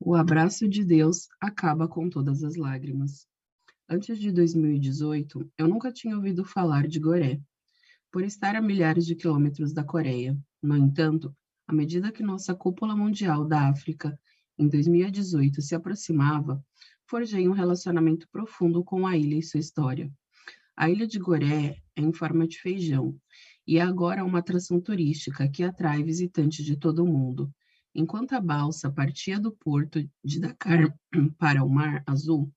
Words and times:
O 0.00 0.14
abraço 0.14 0.68
de 0.68 0.84
Deus 0.84 1.28
acaba 1.40 1.88
com 1.88 2.08
todas 2.08 2.44
as 2.44 2.54
lágrimas. 2.54 3.26
Antes 3.88 4.20
de 4.20 4.30
2018, 4.30 5.50
eu 5.58 5.66
nunca 5.66 5.90
tinha 5.90 6.14
ouvido 6.14 6.44
falar 6.44 6.86
de 6.86 7.00
Goré, 7.00 7.40
por 8.12 8.22
estar 8.22 8.54
a 8.54 8.62
milhares 8.62 9.04
de 9.04 9.16
quilômetros 9.16 9.72
da 9.72 9.82
Coreia. 9.82 10.38
No 10.62 10.76
entanto, 10.76 11.34
à 11.66 11.72
medida 11.72 12.12
que 12.12 12.22
nossa 12.22 12.54
cúpula 12.54 12.94
mundial 12.94 13.44
da 13.44 13.68
África, 13.68 14.18
em 14.56 14.68
2018, 14.68 15.60
se 15.60 15.74
aproximava, 15.74 16.64
forjei 17.04 17.48
um 17.48 17.52
relacionamento 17.52 18.28
profundo 18.30 18.84
com 18.84 19.04
a 19.04 19.16
ilha 19.16 19.36
e 19.36 19.42
sua 19.42 19.58
história. 19.58 20.10
A 20.76 20.88
ilha 20.88 21.08
de 21.08 21.18
Goré 21.18 21.76
é 21.96 22.00
em 22.00 22.12
forma 22.12 22.46
de 22.46 22.60
feijão 22.60 23.18
e 23.66 23.78
é 23.78 23.82
agora 23.82 24.24
uma 24.24 24.38
atração 24.38 24.80
turística 24.80 25.48
que 25.48 25.64
atrai 25.64 26.04
visitantes 26.04 26.64
de 26.64 26.76
todo 26.76 27.02
o 27.02 27.06
mundo. 27.06 27.52
Enquanto 27.94 28.34
a 28.34 28.40
balsa 28.40 28.90
partia 28.90 29.40
do 29.40 29.50
porto 29.50 30.06
de 30.24 30.40
Dakar 30.40 30.94
para 31.38 31.64
o 31.64 31.68
Mar 31.68 32.02
Azul, 32.06 32.52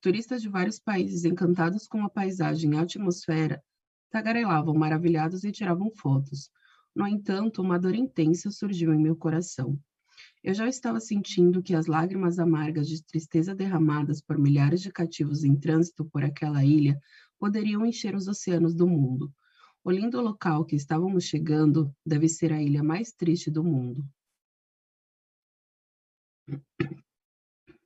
turistas 0.00 0.42
de 0.42 0.48
vários 0.48 0.78
países 0.78 1.24
encantados 1.24 1.86
com 1.86 2.04
a 2.04 2.10
paisagem 2.10 2.74
e 2.74 2.76
a 2.76 2.82
atmosfera 2.82 3.62
tagarelavam 4.10 4.74
maravilhados 4.74 5.42
e 5.42 5.50
tiravam 5.50 5.90
fotos. 5.90 6.50
No 6.94 7.06
entanto, 7.06 7.60
uma 7.60 7.78
dor 7.78 7.94
intensa 7.94 8.50
surgiu 8.50 8.94
em 8.94 9.02
meu 9.02 9.16
coração. 9.16 9.76
Eu 10.44 10.54
já 10.54 10.68
estava 10.68 11.00
sentindo 11.00 11.62
que 11.62 11.74
as 11.74 11.86
lágrimas 11.86 12.38
amargas 12.38 12.86
de 12.86 13.02
tristeza 13.02 13.54
derramadas 13.54 14.20
por 14.20 14.38
milhares 14.38 14.80
de 14.82 14.92
cativos 14.92 15.42
em 15.42 15.56
trânsito 15.56 16.04
por 16.04 16.22
aquela 16.22 16.64
ilha 16.64 17.00
poderiam 17.38 17.84
encher 17.84 18.14
os 18.14 18.28
oceanos 18.28 18.74
do 18.74 18.86
mundo. 18.86 19.32
O 19.82 19.90
lindo 19.90 20.20
local 20.20 20.64
que 20.64 20.76
estávamos 20.76 21.24
chegando 21.24 21.92
deve 22.06 22.28
ser 22.28 22.52
a 22.52 22.62
ilha 22.62 22.82
mais 22.82 23.12
triste 23.12 23.50
do 23.50 23.64
mundo. 23.64 24.06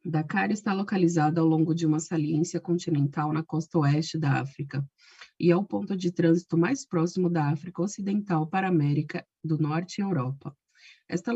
Dakar 0.04 0.50
está 0.50 0.72
localizada 0.72 1.40
ao 1.40 1.46
longo 1.46 1.74
de 1.74 1.84
uma 1.86 2.00
saliência 2.00 2.60
continental 2.60 3.32
na 3.32 3.42
costa 3.42 3.78
oeste 3.78 4.18
da 4.18 4.40
África 4.40 4.82
e 5.38 5.50
é 5.50 5.56
o 5.56 5.64
ponto 5.64 5.96
de 5.96 6.10
trânsito 6.10 6.56
mais 6.56 6.86
próximo 6.86 7.28
da 7.28 7.50
África 7.50 7.82
Ocidental 7.82 8.46
para 8.46 8.66
a 8.66 8.70
América 8.70 9.26
do 9.44 9.58
Norte 9.58 9.98
e 9.98 10.02
Europa. 10.02 10.56
Esta, 11.08 11.32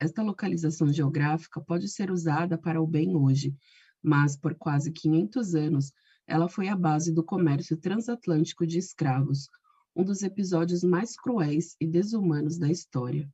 esta 0.00 0.22
localização 0.22 0.92
geográfica 0.92 1.60
pode 1.60 1.88
ser 1.88 2.10
usada 2.10 2.58
para 2.58 2.82
o 2.82 2.86
bem 2.86 3.14
hoje, 3.14 3.54
mas 4.02 4.36
por 4.36 4.54
quase 4.54 4.90
500 4.90 5.54
anos 5.54 5.92
ela 6.26 6.48
foi 6.48 6.68
a 6.68 6.76
base 6.76 7.12
do 7.12 7.22
comércio 7.22 7.76
transatlântico 7.76 8.66
de 8.66 8.78
escravos, 8.78 9.48
um 9.94 10.04
dos 10.04 10.22
episódios 10.22 10.82
mais 10.82 11.16
cruéis 11.16 11.76
e 11.80 11.86
desumanos 11.86 12.58
da 12.58 12.68
história. 12.68 13.30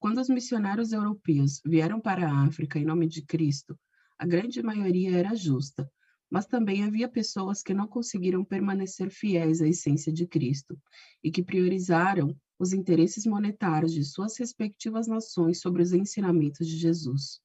Quando 0.00 0.20
os 0.20 0.28
missionários 0.28 0.92
europeus 0.92 1.60
vieram 1.66 2.00
para 2.00 2.24
a 2.24 2.44
África 2.46 2.78
em 2.78 2.84
nome 2.84 3.08
de 3.08 3.20
Cristo, 3.20 3.76
a 4.16 4.24
grande 4.24 4.62
maioria 4.62 5.16
era 5.16 5.34
justa, 5.34 5.90
mas 6.30 6.46
também 6.46 6.84
havia 6.84 7.08
pessoas 7.08 7.62
que 7.62 7.74
não 7.74 7.88
conseguiram 7.88 8.44
permanecer 8.44 9.10
fiéis 9.10 9.60
à 9.60 9.66
essência 9.66 10.12
de 10.12 10.24
Cristo 10.24 10.78
e 11.20 11.32
que 11.32 11.42
priorizaram 11.42 12.32
os 12.60 12.72
interesses 12.72 13.26
monetários 13.26 13.92
de 13.92 14.04
suas 14.04 14.38
respectivas 14.38 15.08
nações 15.08 15.60
sobre 15.60 15.82
os 15.82 15.92
ensinamentos 15.92 16.68
de 16.68 16.76
Jesus. 16.76 17.40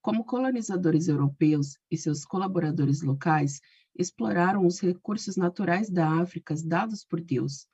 Como 0.00 0.24
colonizadores 0.24 1.08
europeus 1.08 1.78
e 1.90 1.96
seus 1.96 2.24
colaboradores 2.24 3.02
locais 3.02 3.60
exploraram 3.96 4.64
os 4.64 4.78
recursos 4.78 5.36
naturais 5.36 5.90
da 5.90 6.20
África 6.20 6.54
dados 6.64 7.04
por 7.04 7.20
Deus, 7.20 7.66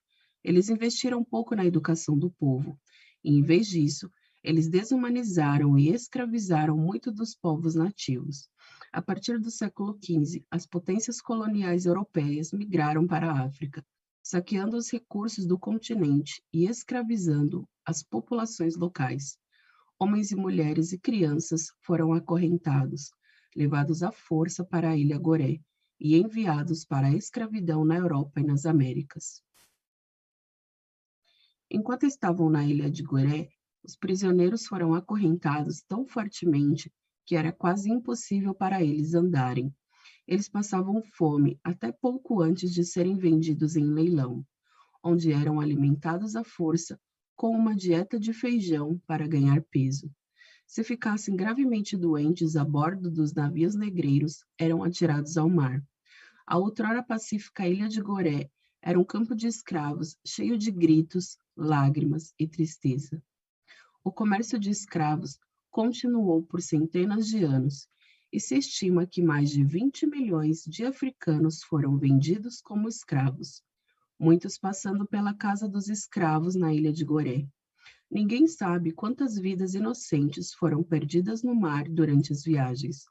eles 0.42 0.70
investiram 0.70 1.22
pouco 1.22 1.54
na 1.54 1.66
educação 1.66 2.18
do 2.18 2.30
povo 2.30 2.78
em 3.24 3.42
vez 3.42 3.68
disso, 3.68 4.10
eles 4.42 4.68
desumanizaram 4.68 5.78
e 5.78 5.88
escravizaram 5.88 6.76
muito 6.76 7.10
dos 7.10 7.34
povos 7.34 7.74
nativos. 7.74 8.48
A 8.92 9.00
partir 9.00 9.40
do 9.40 9.50
século 9.50 9.98
XV, 10.00 10.44
as 10.50 10.66
potências 10.66 11.20
coloniais 11.20 11.86
europeias 11.86 12.52
migraram 12.52 13.06
para 13.06 13.30
a 13.30 13.44
África, 13.44 13.84
saqueando 14.22 14.76
os 14.76 14.90
recursos 14.90 15.46
do 15.46 15.58
continente 15.58 16.42
e 16.52 16.66
escravizando 16.66 17.66
as 17.86 18.02
populações 18.02 18.76
locais. 18.76 19.38
Homens 19.98 20.30
e 20.30 20.36
mulheres 20.36 20.92
e 20.92 20.98
crianças 20.98 21.72
foram 21.80 22.12
acorrentados, 22.12 23.10
levados 23.56 24.02
à 24.02 24.12
força 24.12 24.64
para 24.64 24.90
a 24.90 24.96
ilha 24.96 25.18
Goré 25.18 25.58
e 25.98 26.16
enviados 26.16 26.84
para 26.84 27.06
a 27.06 27.14
escravidão 27.16 27.84
na 27.84 27.96
Europa 27.96 28.40
e 28.40 28.44
nas 28.44 28.66
Américas. 28.66 29.42
Enquanto 31.76 32.06
estavam 32.06 32.48
na 32.48 32.64
ilha 32.64 32.88
de 32.88 33.02
Goré, 33.02 33.48
os 33.82 33.96
prisioneiros 33.96 34.64
foram 34.64 34.94
acorrentados 34.94 35.82
tão 35.82 36.06
fortemente 36.06 36.88
que 37.26 37.34
era 37.34 37.50
quase 37.50 37.90
impossível 37.90 38.54
para 38.54 38.80
eles 38.80 39.12
andarem. 39.12 39.74
Eles 40.24 40.48
passavam 40.48 41.02
fome 41.02 41.58
até 41.64 41.90
pouco 41.90 42.40
antes 42.40 42.72
de 42.72 42.84
serem 42.84 43.16
vendidos 43.16 43.74
em 43.74 43.92
leilão, 43.92 44.46
onde 45.02 45.32
eram 45.32 45.58
alimentados 45.58 46.36
à 46.36 46.44
força 46.44 46.96
com 47.34 47.48
uma 47.48 47.74
dieta 47.74 48.20
de 48.20 48.32
feijão 48.32 48.96
para 49.04 49.26
ganhar 49.26 49.60
peso. 49.62 50.08
Se 50.68 50.84
ficassem 50.84 51.34
gravemente 51.34 51.96
doentes 51.96 52.54
a 52.54 52.64
bordo 52.64 53.10
dos 53.10 53.34
navios 53.34 53.74
negreiros, 53.74 54.44
eram 54.56 54.84
atirados 54.84 55.36
ao 55.36 55.50
mar. 55.50 55.82
A 56.46 56.56
outrora 56.56 57.02
pacífica 57.02 57.66
ilha 57.66 57.88
de 57.88 58.00
Goré 58.00 58.48
era 58.86 59.00
um 59.00 59.04
campo 59.04 59.34
de 59.34 59.46
escravos 59.46 60.18
cheio 60.26 60.58
de 60.58 60.70
gritos, 60.70 61.38
lágrimas 61.56 62.34
e 62.38 62.46
tristeza. 62.46 63.22
O 64.04 64.12
comércio 64.12 64.58
de 64.58 64.68
escravos 64.68 65.38
continuou 65.70 66.42
por 66.42 66.60
centenas 66.60 67.26
de 67.26 67.42
anos 67.44 67.88
e 68.30 68.38
se 68.38 68.58
estima 68.58 69.06
que 69.06 69.22
mais 69.22 69.48
de 69.48 69.64
20 69.64 70.06
milhões 70.06 70.64
de 70.66 70.84
africanos 70.84 71.62
foram 71.62 71.96
vendidos 71.96 72.60
como 72.60 72.86
escravos, 72.86 73.62
muitos 74.18 74.58
passando 74.58 75.06
pela 75.06 75.32
casa 75.32 75.66
dos 75.66 75.88
escravos 75.88 76.54
na 76.54 76.70
ilha 76.74 76.92
de 76.92 77.06
Goré. 77.06 77.48
Ninguém 78.10 78.46
sabe 78.46 78.92
quantas 78.92 79.38
vidas 79.38 79.74
inocentes 79.74 80.52
foram 80.52 80.82
perdidas 80.82 81.42
no 81.42 81.54
mar 81.54 81.88
durante 81.88 82.34
as 82.34 82.44
viagens. 82.44 83.06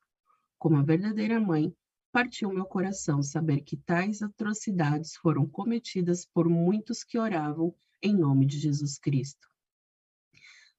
Como 0.60 0.78
a 0.78 0.84
verdadeira 0.84 1.40
mãe, 1.40 1.76
partiu 2.14 2.54
meu 2.54 2.66
coração 2.66 3.24
saber 3.24 3.62
que 3.62 3.76
tais 3.76 4.22
atrocidades 4.22 5.16
foram 5.16 5.48
cometidas 5.48 6.28
por 6.28 6.48
muitos 6.48 7.04
que 7.04 7.18
oravam 7.18 7.76
em 8.04 8.16
nome 8.16 8.46
de 8.46 8.60
Jesus 8.60 9.00
Cristo. 9.00 9.48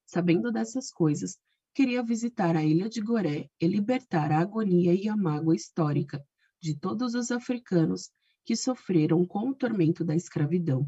Sabendo 0.05 0.49
dessas 0.49 0.89
coisas, 0.89 1.37
queria 1.73 2.01
visitar 2.01 2.55
a 2.55 2.63
ilha 2.63 2.87
de 2.87 3.01
Goré 3.01 3.49
e 3.59 3.67
libertar 3.67 4.31
a 4.31 4.39
agonia 4.39 4.93
e 4.93 5.09
a 5.09 5.17
mágoa 5.17 5.53
histórica 5.53 6.25
de 6.61 6.73
todos 6.73 7.13
os 7.15 7.29
africanos 7.31 8.09
que 8.45 8.55
sofreram 8.55 9.25
com 9.25 9.49
o 9.49 9.53
tormento 9.53 10.05
da 10.05 10.15
escravidão. 10.15 10.87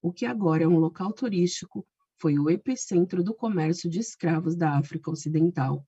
O 0.00 0.12
que 0.12 0.24
agora 0.24 0.62
é 0.62 0.68
um 0.68 0.78
local 0.78 1.12
turístico 1.12 1.84
foi 2.16 2.38
o 2.38 2.48
epicentro 2.48 3.24
do 3.24 3.34
comércio 3.34 3.90
de 3.90 3.98
escravos 3.98 4.54
da 4.54 4.78
África 4.78 5.10
Ocidental. 5.10 5.84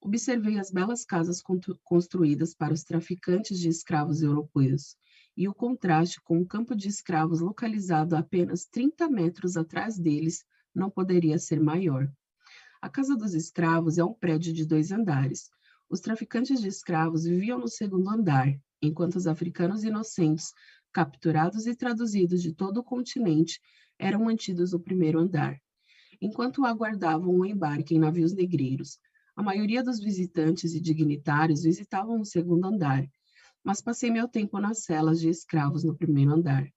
Observei 0.00 0.58
as 0.58 0.70
belas 0.70 1.04
casas 1.04 1.42
construídas 1.82 2.54
para 2.54 2.72
os 2.72 2.84
traficantes 2.84 3.58
de 3.58 3.68
escravos 3.68 4.22
europeus 4.22 4.96
e 5.36 5.48
o 5.48 5.54
contraste 5.54 6.20
com 6.22 6.40
o 6.40 6.46
campo 6.46 6.74
de 6.74 6.88
escravos 6.88 7.40
localizado 7.40 8.14
a 8.14 8.20
apenas 8.20 8.64
30 8.66 9.08
metros 9.08 9.56
atrás 9.56 9.98
deles 9.98 10.44
não 10.74 10.88
poderia 10.88 11.38
ser 11.38 11.60
maior. 11.60 12.10
A 12.80 12.88
Casa 12.88 13.16
dos 13.16 13.34
Escravos 13.34 13.98
é 13.98 14.04
um 14.04 14.14
prédio 14.14 14.52
de 14.52 14.64
dois 14.64 14.92
andares. 14.92 15.50
Os 15.90 16.00
traficantes 16.00 16.60
de 16.60 16.68
escravos 16.68 17.24
viviam 17.24 17.58
no 17.58 17.66
segundo 17.66 18.08
andar, 18.08 18.56
enquanto 18.80 19.16
os 19.16 19.26
africanos 19.26 19.82
inocentes, 19.82 20.52
capturados 20.92 21.66
e 21.66 21.74
traduzidos 21.74 22.40
de 22.40 22.54
todo 22.54 22.78
o 22.78 22.84
continente, 22.84 23.60
eram 23.98 24.24
mantidos 24.24 24.72
no 24.72 24.80
primeiro 24.80 25.18
andar. 25.18 25.60
Enquanto 26.20 26.64
aguardavam 26.64 27.34
o 27.34 27.44
embarque 27.44 27.94
em 27.94 27.98
navios 27.98 28.32
negreiros, 28.32 28.98
a 29.38 29.42
maioria 29.42 29.84
dos 29.84 30.00
visitantes 30.00 30.74
e 30.74 30.80
dignitários 30.80 31.62
visitavam 31.62 32.20
o 32.20 32.24
segundo 32.24 32.66
andar, 32.66 33.08
mas 33.62 33.80
passei 33.80 34.10
meu 34.10 34.26
tempo 34.26 34.58
nas 34.58 34.82
celas 34.82 35.20
de 35.20 35.28
escravos 35.28 35.84
no 35.84 35.96
primeiro 35.96 36.32
andar. 36.32 36.68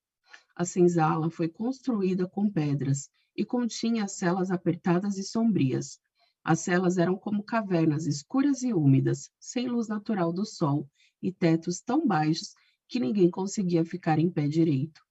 A 0.56 0.63
senzala 0.63 1.31
foi 1.31 1.50
construída 1.50 2.30
com 2.30 2.48
pedras 2.52 3.10
e 3.36 3.44
continha 3.44 4.08
celas 4.08 4.52
apertadas 4.52 5.18
e 5.18 5.24
sombrias. 5.24 6.00
As 6.44 6.60
celas 6.60 7.00
eram 7.00 7.18
como 7.18 7.44
cavernas 7.44 8.06
escuras 8.06 8.62
e 8.62 8.72
úmidas, 8.72 9.31
sem 9.40 9.68
luz 9.68 9.88
natural 9.88 10.31
do 10.31 10.46
sol 10.46 10.88
e 11.19 11.31
tetos 11.31 11.81
tão 11.81 12.06
baixos 12.06 12.54
que 12.88 13.00
ninguém 13.00 13.31
conseguia 13.31 13.84
ficar 13.84 14.19
em 14.19 14.30
pé 14.30 14.48
direito. 14.48 15.02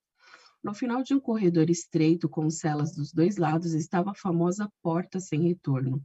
No 0.62 0.72
final 0.72 1.02
de 1.02 1.14
um 1.14 1.20
corredor 1.20 1.68
estreito 1.68 2.28
com 2.28 2.48
celas 2.48 2.94
dos 2.94 3.12
dois 3.12 3.38
lados 3.38 3.74
estava 3.74 4.12
a 4.12 4.14
famosa 4.14 4.70
porta 4.80 5.18
sem 5.18 5.48
retorno. 5.48 6.00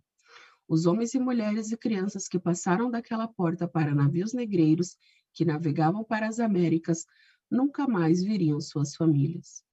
Os 0.68 0.86
homens 0.86 1.14
e 1.14 1.20
mulheres 1.20 1.72
e 1.72 1.78
crianças 1.78 2.28
que 2.28 2.40
passaram 2.40 2.90
daquela 2.90 3.28
porta 3.28 3.68
para 3.68 3.94
navios 3.94 4.34
negreiros 4.34 4.98
que 5.34 5.46
navegavam 5.46 6.04
para 6.04 6.28
as 6.28 6.40
Américas 6.40 7.06
nunca 7.50 7.88
mais 7.88 8.24
viriam 8.24 8.60
suas 8.60 8.96
famílias. 8.96 9.64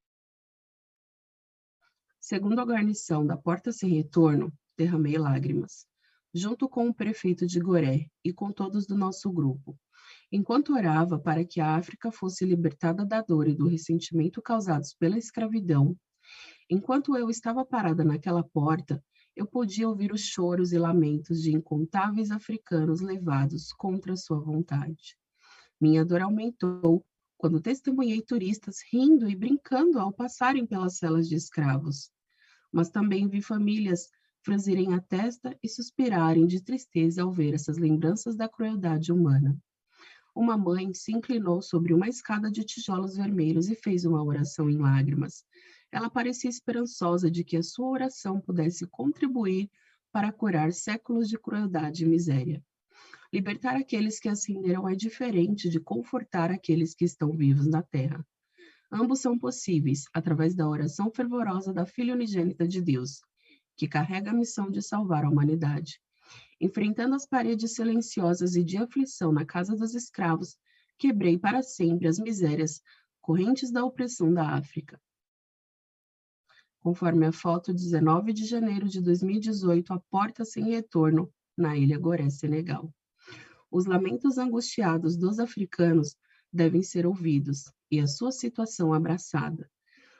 Segundo 2.20 2.60
a 2.60 2.64
guarnição 2.64 3.26
da 3.26 3.36
Porta 3.36 3.72
Sem 3.72 3.90
Retorno, 3.90 4.52
derramei 4.76 5.16
lágrimas. 5.18 5.86
junto 6.34 6.68
com 6.68 6.88
o 6.88 6.94
prefeito 6.94 7.46
de 7.46 7.60
Goré 7.60 8.06
e 8.24 8.32
com 8.32 8.50
todos 8.50 8.86
do 8.86 8.96
nosso 8.96 9.30
grupo. 9.30 9.78
Enquanto 10.30 10.72
orava 10.72 11.18
para 11.18 11.44
que 11.44 11.60
a 11.60 11.76
África 11.76 12.10
fosse 12.10 12.44
libertada 12.44 13.04
da 13.04 13.20
dor 13.20 13.48
e 13.48 13.54
do 13.54 13.68
ressentimento 13.68 14.40
causados 14.40 14.94
pela 14.94 15.18
escravidão, 15.18 15.96
enquanto 16.70 17.16
eu 17.16 17.28
estava 17.28 17.64
parada 17.66 18.02
naquela 18.02 18.42
porta, 18.42 19.04
eu 19.34 19.46
podia 19.46 19.88
ouvir 19.88 20.12
os 20.12 20.20
choros 20.20 20.72
e 20.72 20.78
lamentos 20.78 21.42
de 21.42 21.52
incontáveis 21.52 22.30
africanos 22.30 23.00
levados 23.00 23.72
contra 23.72 24.16
sua 24.16 24.38
vontade. 24.40 25.16
Minha 25.80 26.04
dor 26.04 26.22
aumentou 26.22 27.04
quando 27.36 27.60
testemunhei 27.60 28.22
turistas 28.22 28.76
rindo 28.92 29.28
e 29.28 29.34
brincando 29.34 29.98
ao 29.98 30.12
passarem 30.12 30.66
pelas 30.66 30.98
celas 30.98 31.28
de 31.28 31.34
escravos. 31.34 32.10
Mas 32.70 32.88
também 32.88 33.28
vi 33.28 33.42
famílias 33.42 34.08
franzirem 34.44 34.94
a 34.94 35.00
testa 35.00 35.58
e 35.62 35.68
suspirarem 35.68 36.46
de 36.46 36.62
tristeza 36.62 37.22
ao 37.22 37.32
ver 37.32 37.54
essas 37.54 37.78
lembranças 37.78 38.36
da 38.36 38.48
crueldade 38.48 39.12
humana. 39.12 39.58
Uma 40.34 40.56
mãe 40.56 40.94
se 40.94 41.12
inclinou 41.12 41.60
sobre 41.60 41.92
uma 41.92 42.08
escada 42.08 42.50
de 42.50 42.64
tijolos 42.64 43.16
vermelhos 43.16 43.68
e 43.68 43.74
fez 43.74 44.04
uma 44.04 44.22
oração 44.22 44.70
em 44.70 44.78
lágrimas. 44.78 45.44
Ela 45.92 46.08
parecia 46.08 46.48
esperançosa 46.48 47.30
de 47.30 47.44
que 47.44 47.58
a 47.58 47.62
sua 47.62 47.90
oração 47.90 48.40
pudesse 48.40 48.86
contribuir 48.86 49.70
para 50.10 50.32
curar 50.32 50.72
séculos 50.72 51.28
de 51.28 51.38
crueldade 51.38 52.04
e 52.04 52.08
miséria. 52.08 52.64
Libertar 53.30 53.76
aqueles 53.76 54.18
que 54.18 54.28
ascenderam 54.28 54.88
é 54.88 54.94
diferente 54.94 55.68
de 55.68 55.78
confortar 55.78 56.50
aqueles 56.50 56.94
que 56.94 57.04
estão 57.04 57.36
vivos 57.36 57.66
na 57.66 57.82
terra. 57.82 58.26
Ambos 58.90 59.20
são 59.20 59.38
possíveis 59.38 60.04
através 60.14 60.54
da 60.54 60.68
oração 60.68 61.10
fervorosa 61.10 61.72
da 61.74 61.84
Filha 61.84 62.14
Unigênita 62.14 62.66
de 62.66 62.80
Deus, 62.80 63.20
que 63.76 63.86
carrega 63.86 64.30
a 64.30 64.34
missão 64.34 64.70
de 64.70 64.80
salvar 64.80 65.24
a 65.24 65.30
humanidade. 65.30 66.00
Enfrentando 66.60 67.14
as 67.14 67.26
paredes 67.26 67.74
silenciosas 67.74 68.56
e 68.56 68.64
de 68.64 68.78
aflição 68.78 69.30
na 69.30 69.44
casa 69.44 69.76
dos 69.76 69.94
escravos, 69.94 70.56
quebrei 70.98 71.38
para 71.38 71.62
sempre 71.62 72.08
as 72.08 72.18
misérias 72.18 72.80
correntes 73.20 73.70
da 73.70 73.84
opressão 73.84 74.32
da 74.32 74.50
África. 74.50 75.00
Conforme 76.82 77.26
a 77.26 77.32
foto 77.32 77.72
19 77.72 78.32
de 78.32 78.44
janeiro 78.44 78.88
de 78.88 79.00
2018, 79.00 79.92
a 79.92 80.00
porta 80.10 80.44
sem 80.44 80.64
retorno 80.64 81.32
na 81.56 81.76
ilha 81.76 81.96
Goré, 81.96 82.28
Senegal. 82.28 82.92
Os 83.70 83.86
lamentos 83.86 84.36
angustiados 84.36 85.16
dos 85.16 85.38
africanos 85.38 86.16
devem 86.52 86.82
ser 86.82 87.06
ouvidos 87.06 87.72
e 87.88 88.00
a 88.00 88.08
sua 88.08 88.32
situação 88.32 88.92
abraçada. 88.92 89.70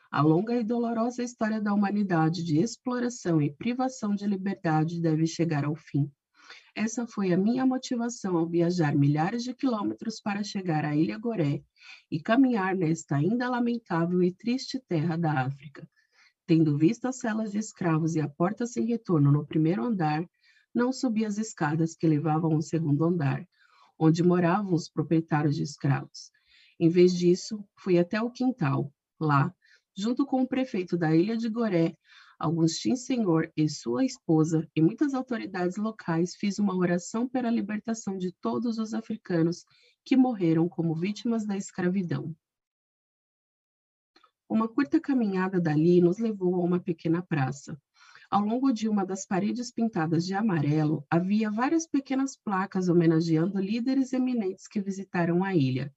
A 0.08 0.22
longa 0.22 0.54
e 0.54 0.62
dolorosa 0.62 1.24
história 1.24 1.60
da 1.60 1.74
humanidade 1.74 2.44
de 2.44 2.58
exploração 2.58 3.42
e 3.42 3.52
privação 3.52 4.14
de 4.14 4.24
liberdade 4.24 5.00
deve 5.00 5.26
chegar 5.26 5.64
ao 5.64 5.74
fim. 5.74 6.08
Essa 6.76 7.08
foi 7.08 7.32
a 7.32 7.36
minha 7.36 7.66
motivação 7.66 8.36
ao 8.36 8.48
viajar 8.48 8.94
milhares 8.94 9.42
de 9.42 9.52
quilômetros 9.52 10.20
para 10.20 10.44
chegar 10.44 10.84
à 10.84 10.94
Ilha 10.94 11.18
Goré 11.18 11.64
e 12.08 12.20
caminhar 12.20 12.76
nesta 12.76 13.16
ainda 13.16 13.48
lamentável 13.50 14.22
e 14.22 14.32
triste 14.32 14.78
terra 14.86 15.16
da 15.16 15.40
África. 15.40 15.88
Tendo 16.46 16.76
visto 16.76 17.06
as 17.06 17.18
celas 17.18 17.52
de 17.52 17.58
escravos 17.58 18.14
e 18.16 18.20
a 18.20 18.28
porta 18.28 18.66
sem 18.66 18.84
retorno 18.86 19.30
no 19.30 19.46
primeiro 19.46 19.84
andar, 19.84 20.24
não 20.74 20.92
subi 20.92 21.24
as 21.24 21.38
escadas 21.38 21.94
que 21.94 22.06
levavam 22.06 22.54
ao 22.54 22.62
segundo 22.62 23.04
andar, 23.04 23.46
onde 23.98 24.22
moravam 24.22 24.74
os 24.74 24.88
proprietários 24.88 25.54
de 25.54 25.62
escravos. 25.62 26.30
Em 26.80 26.88
vez 26.88 27.14
disso, 27.14 27.64
fui 27.76 27.98
até 27.98 28.20
o 28.20 28.30
quintal. 28.30 28.92
Lá, 29.20 29.54
junto 29.96 30.26
com 30.26 30.42
o 30.42 30.48
prefeito 30.48 30.96
da 30.96 31.14
ilha 31.14 31.36
de 31.36 31.48
Goré, 31.48 31.96
Augustin 32.38 32.96
Senhor 32.96 33.52
e 33.56 33.68
sua 33.68 34.04
esposa 34.04 34.68
e 34.74 34.82
muitas 34.82 35.14
autoridades 35.14 35.76
locais, 35.76 36.34
fiz 36.34 36.58
uma 36.58 36.74
oração 36.74 37.28
pela 37.28 37.50
libertação 37.50 38.18
de 38.18 38.32
todos 38.40 38.78
os 38.78 38.94
africanos 38.94 39.64
que 40.04 40.16
morreram 40.16 40.68
como 40.68 40.92
vítimas 40.92 41.46
da 41.46 41.56
escravidão. 41.56 42.34
Uma 44.52 44.68
curta 44.68 45.00
caminhada 45.00 45.58
dali 45.58 45.98
nos 46.02 46.18
levou 46.18 46.56
a 46.56 46.58
uma 46.58 46.78
pequena 46.78 47.22
praça. 47.22 47.80
Ao 48.30 48.42
longo 48.42 48.70
de 48.70 48.86
uma 48.86 49.02
das 49.02 49.24
paredes 49.24 49.72
pintadas 49.72 50.26
de 50.26 50.34
amarelo, 50.34 51.06
havia 51.10 51.50
várias 51.50 51.86
pequenas 51.86 52.36
placas 52.36 52.90
homenageando 52.90 53.58
líderes 53.58 54.12
eminentes 54.12 54.68
que 54.68 54.78
visitaram 54.78 55.42
a 55.42 55.54
ilha, 55.54 55.90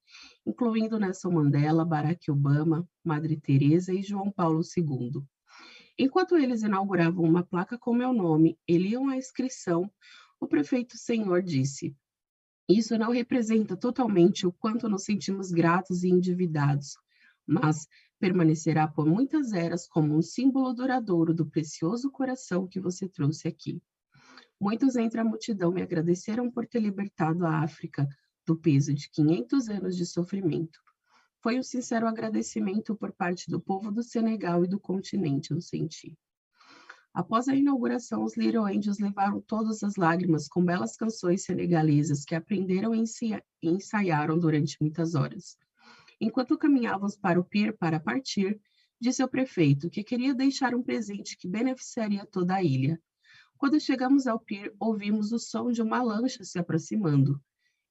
incluindo 0.48 0.98
Nelson 0.98 1.32
Mandela, 1.32 1.84
Barack 1.84 2.32
Obama, 2.32 2.88
Madre 3.04 3.36
Teresa 3.36 3.94
e 3.94 4.02
João 4.02 4.32
Paulo 4.32 4.62
II. 4.62 5.22
Enquanto 6.00 6.38
eles 6.38 6.64
inauguravam 6.64 7.26
uma 7.26 7.44
placa 7.44 7.78
com 7.78 7.94
meu 7.94 8.14
nome 8.14 8.58
e 8.66 8.78
liam 8.78 9.10
a 9.10 9.18
inscrição, 9.18 9.92
o 10.40 10.48
prefeito 10.48 10.98
senhor 10.98 11.44
disse: 11.44 11.94
Isso 12.70 12.98
não 12.98 13.12
representa 13.12 13.76
totalmente 13.76 14.48
o 14.48 14.54
quanto 14.54 14.88
nos 14.88 15.04
sentimos 15.04 15.52
gratos 15.52 16.06
e 16.06 16.08
endividados, 16.08 16.96
mas 17.46 17.86
permanecerá 18.20 18.88
por 18.88 19.06
muitas 19.06 19.54
eras 19.54 19.88
como 19.88 20.16
um 20.16 20.22
símbolo 20.22 20.74
duradouro 20.74 21.34
do 21.34 21.46
precioso 21.46 22.10
coração 22.12 22.68
que 22.68 22.80
você 22.80 23.08
trouxe 23.08 23.48
aqui. 23.48 23.82
Muitos 24.60 24.96
entre 24.96 25.20
a 25.20 25.26
multidão 25.26 25.72
me 25.72 25.82
agradeceram 25.82 26.50
por 26.50 26.66
ter 26.66 26.80
libertado 26.80 27.46
a 27.46 27.60
África 27.60 28.08
do 28.46 28.56
peso 28.56 28.94
de 28.94 29.10
500 29.10 29.70
anos 29.70 29.96
de 29.98 30.06
sofrimento. 30.06 30.80
Foi 31.42 31.60
um 31.60 31.64
sincero 31.64 32.08
agradecimento 32.08 32.96
por 32.96 33.12
parte 33.12 33.52
do 33.52 33.60
povo 33.60 33.92
do 33.92 34.02
Senegal 34.02 34.64
e 34.64 34.68
do 34.68 34.80
continente, 34.80 35.52
eu 35.52 35.62
senti. 35.62 36.18
Após 37.14 37.48
a 37.48 37.56
inauguração, 37.56 38.24
os 38.24 38.36
Little 38.36 38.66
Angels 38.66 39.00
levaram 39.00 39.40
todas 39.40 39.84
as 39.84 39.96
lágrimas 39.96 40.48
com 40.48 40.64
belas 40.64 40.98
canções 40.98 41.44
senegalesas 41.44 42.26
que 42.26 42.36
aprenderam 42.36 42.94
e 42.94 43.04
ensaiaram 43.64 44.38
durante 44.38 44.78
muitas 44.82 45.16
horas. 45.16 45.58
Enquanto 46.20 46.58
caminhávamos 46.58 47.18
para 47.18 47.40
o 47.40 47.44
pier 47.44 47.78
para 47.78 48.00
partir, 48.00 48.60
disse 49.00 49.22
ao 49.22 49.30
prefeito 49.30 49.90
que 49.90 50.04
queria 50.04 50.34
deixar 50.34 50.74
um 50.74 50.82
presente 50.82 51.38
que 51.38 51.48
beneficiaria 51.48 52.26
toda 52.26 52.56
a 52.56 52.64
ilha. 52.64 53.02
Quando 53.58 53.80
chegamos 53.80 54.28
ao 54.28 54.40
pier, 54.40 54.74
ouvimos 54.80 55.32
o 55.32 55.40
som 55.40 55.72
de 55.72 55.82
uma 55.82 56.02
lancha 56.02 56.44
se 56.44 56.60
aproximando. 56.60 57.42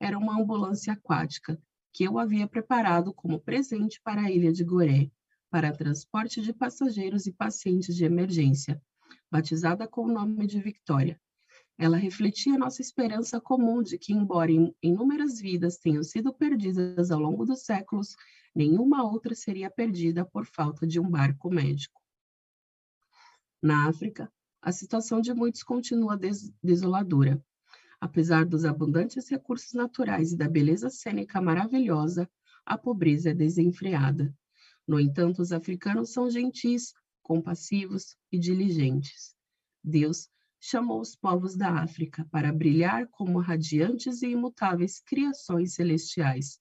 Era 0.00 0.18
uma 0.18 0.38
ambulância 0.40 0.92
aquática 0.92 1.60
que 1.92 2.04
eu 2.04 2.18
havia 2.18 2.46
preparado 2.46 3.14
como 3.14 3.40
presente 3.40 4.00
para 4.02 4.22
a 4.22 4.30
ilha 4.30 4.52
de 4.52 4.64
Goré, 4.64 5.10
para 5.48 5.72
transporte 5.72 6.42
de 6.42 6.52
passageiros 6.52 7.26
e 7.26 7.32
pacientes 7.32 7.94
de 7.94 8.04
emergência, 8.04 8.82
batizada 9.30 9.86
com 9.86 10.02
o 10.02 10.12
nome 10.12 10.46
de 10.46 10.60
Victoria. 10.60 11.20
Ela 11.76 11.96
refletia 11.96 12.56
nossa 12.56 12.80
esperança 12.80 13.40
comum 13.40 13.82
de 13.82 13.98
que, 13.98 14.12
embora 14.12 14.52
inúmeras 14.82 15.40
vidas 15.40 15.76
tenham 15.76 16.02
sido 16.02 16.32
perdidas 16.32 17.10
ao 17.10 17.18
longo 17.18 17.44
dos 17.44 17.62
séculos, 17.62 18.14
nenhuma 18.54 19.02
outra 19.02 19.34
seria 19.34 19.70
perdida 19.70 20.24
por 20.24 20.46
falta 20.46 20.86
de 20.86 21.00
um 21.00 21.10
barco 21.10 21.50
médico. 21.50 22.00
Na 23.60 23.88
África, 23.88 24.32
a 24.62 24.70
situação 24.70 25.20
de 25.20 25.34
muitos 25.34 25.62
continua 25.62 26.16
des 26.16 26.52
desoladora. 26.62 27.42
Apesar 28.00 28.44
dos 28.44 28.64
abundantes 28.64 29.28
recursos 29.28 29.72
naturais 29.72 30.32
e 30.32 30.36
da 30.36 30.48
beleza 30.48 30.90
cênica 30.90 31.40
maravilhosa, 31.40 32.30
a 32.64 32.78
pobreza 32.78 33.30
é 33.30 33.34
desenfreada. 33.34 34.34
No 34.86 35.00
entanto, 35.00 35.40
os 35.40 35.52
africanos 35.52 36.12
são 36.12 36.30
gentis, 36.30 36.94
compassivos 37.22 38.16
e 38.30 38.38
diligentes. 38.38 39.34
Deus 39.82 40.28
chamou 40.66 40.98
os 40.98 41.14
povos 41.14 41.54
da 41.54 41.82
África 41.82 42.26
para 42.30 42.50
brilhar 42.50 43.06
como 43.08 43.38
radiantes 43.38 44.22
e 44.22 44.28
imutáveis 44.28 44.98
criações 44.98 45.74
celestiais. 45.74 46.58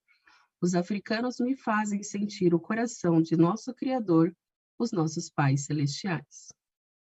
Os 0.61 0.75
africanos 0.75 1.37
me 1.39 1.55
fazem 1.55 2.03
sentir 2.03 2.53
o 2.53 2.59
coração 2.59 3.21
de 3.21 3.37
nosso 3.37 3.73
Criador, 3.73 4.35
os 4.77 4.91
nossos 4.91 5.29
pais 5.29 5.63
celestiais. 5.63 6.49